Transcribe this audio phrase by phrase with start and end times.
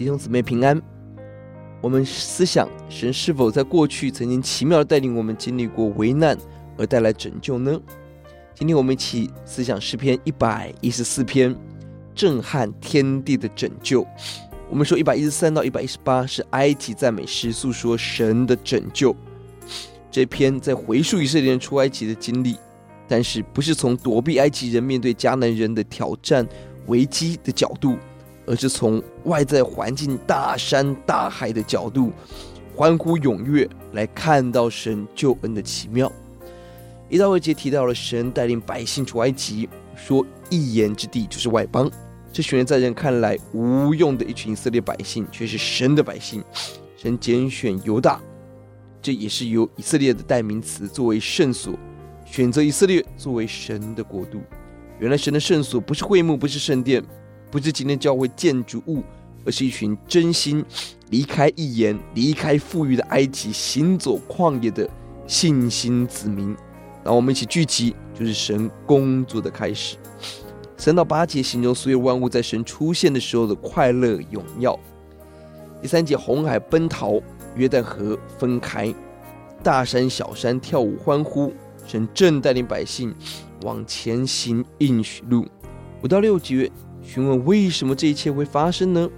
[0.00, 0.80] 弟兄姊妹平安。
[1.82, 6.34] 我们思想神是否在过去曾经奇妙的带领我们经历过危难
[6.78, 7.78] 而带来拯救呢？
[8.54, 11.54] 今天我们一起思想诗篇一百一十四篇，
[12.14, 14.06] 震撼天地的拯救。
[14.70, 19.14] 我们说一百一十三到一百一十八是埃及赞美诗，诉说神的拯救。
[20.10, 22.56] 这篇在回溯以色列人出埃及的经历，
[23.06, 26.48] 但是不是从躲避埃及人面对迦南人的挑战
[26.86, 27.98] 危机的角度。
[28.50, 32.12] 而是从外在环境大山大海的角度，
[32.74, 36.10] 欢呼踊跃来看到神救恩的奇妙。
[37.08, 41.88] 一到二节提到了神带领百姓出埃及，说一言之地就是外邦。
[42.32, 46.42] 这群人在人看来无用的一群以色列百姓，却是神的百姓。
[46.96, 48.20] 神拣选犹大，
[49.00, 51.72] 这也是由以色列的代名词作为圣所，
[52.24, 54.40] 选择以色列作为神的国度。
[54.98, 57.00] 原来神的圣所不是会幕，不是圣殿。
[57.50, 59.02] 不是今天教会建筑物，
[59.44, 60.64] 而是一群真心
[61.10, 64.88] 离开一言、离开富裕的埃及、行走旷野的
[65.26, 66.56] 信心子民。
[67.02, 69.96] 那我们一起聚集，就是神工作的开始。
[70.76, 74.78] 三到八节形容所有万物在神出现的时候的快乐荣耀。
[75.82, 77.20] 第三节红海奔逃，
[77.56, 78.94] 约旦河分开，
[79.62, 81.52] 大山小山跳舞欢呼，
[81.86, 83.14] 神正带领百姓
[83.62, 85.46] 往前行应许路。
[86.02, 86.70] 五到六节。
[87.02, 89.08] 询问为什么这一切会发生呢？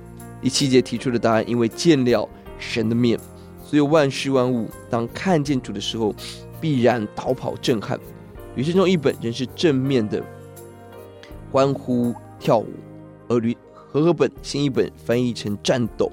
[0.41, 3.19] 第七节提出的答案：因为见了神的面，
[3.65, 6.15] 所有万事万物当看见主的时候，
[6.61, 7.99] 必然逃跑震撼。
[8.55, 10.23] 与圣中一本仍是正面的
[11.51, 12.69] 欢呼跳舞，
[13.29, 16.11] 而与和合本新一本翻译成战斗、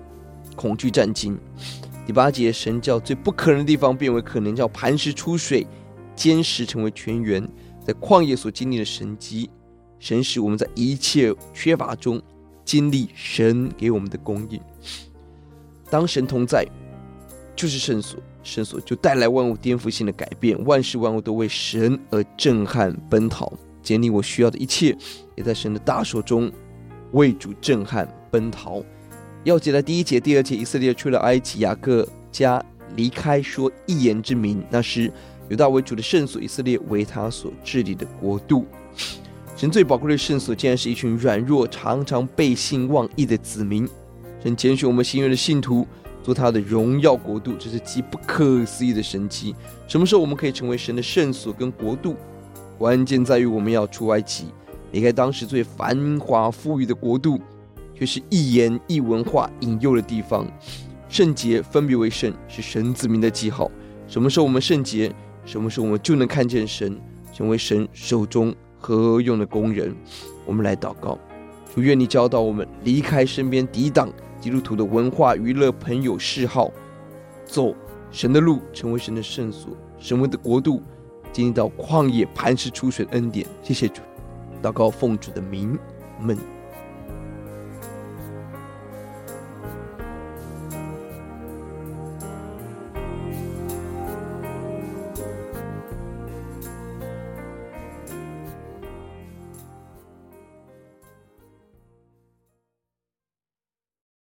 [0.55, 1.37] 恐惧战惊。
[2.05, 5.65] 第八节，神叫最不可能的地方变为可能，叫磐石出水，
[6.15, 7.47] 坚石成为泉源，
[7.85, 9.49] 在旷野所经历的神迹。
[9.99, 12.21] 神使我们在一切缺乏中
[12.63, 14.59] 经历神给我们的供应。
[15.89, 16.65] 当神同在，
[17.55, 23.51] 就是圣所，圣所就带来万物颠覆性的改变，万事万物都为神而震撼奔逃。
[23.81, 24.95] 建立我需要的一切，
[25.35, 26.51] 也在神的大手中
[27.13, 28.83] 为主震撼奔逃。
[29.43, 32.63] 要解的第一节、第二节，以色列出了埃及，雅各家
[32.95, 35.11] 离开，说一言之名，那是
[35.47, 38.65] 犹大为主的圣所，以色列为他所治理的国度。
[39.59, 43.85] 神最宝贵的圣所，竟然是一群软弱、常常背信忘义的子民。
[44.41, 45.85] 神拣选我们新约的信徒，
[46.23, 49.53] 做他的荣耀国度，这是极不可思议的神奇。
[49.85, 52.15] 什么时候我们可以成为神的圣所跟国度？
[52.77, 54.45] 关键在于我们要出埃及，
[54.93, 57.37] 离开当时最繁华富裕的国度，
[57.93, 60.47] 却是一言一文化引诱的地方。
[61.09, 63.69] 圣洁分别为圣，是神子民的记号。
[64.07, 65.13] 什么时候我们圣洁？
[65.43, 66.97] 什么时候我们就能看见神，
[67.33, 68.55] 成为神手中。
[68.79, 69.95] 何用的工人，
[70.45, 71.19] 我们来祷告，
[71.75, 74.09] 主愿你教导我们离开身边抵挡
[74.39, 76.71] 基督徒的文化、娱乐、朋友、嗜好，
[77.45, 77.75] 走
[78.09, 80.81] 神的路，成为神的圣所，神为的国度，
[81.31, 83.45] 经历到旷野磐石出水的恩典。
[83.61, 84.01] 谢谢主，
[84.63, 85.77] 祷告奉主的名，
[86.21, 86.58] 们。